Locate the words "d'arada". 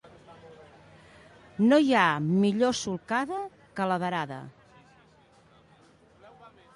4.05-4.39